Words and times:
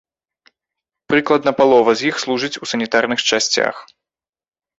Прыкладна 1.13 1.51
палова 1.59 1.91
з 1.99 2.07
іх 2.09 2.15
служаць 2.25 2.51
у 2.65 2.71
санітарных 2.71 3.19
часцях. 3.29 3.75